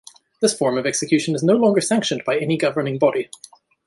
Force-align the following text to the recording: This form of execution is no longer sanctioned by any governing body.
This 0.39 0.57
form 0.57 0.79
of 0.79 0.87
execution 0.87 1.35
is 1.35 1.43
no 1.43 1.53
longer 1.53 1.79
sanctioned 1.79 2.23
by 2.25 2.39
any 2.39 2.57
governing 2.57 2.97
body. 2.97 3.29